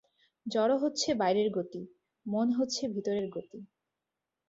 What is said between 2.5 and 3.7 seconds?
হচ্ছে ভিতরের গতি।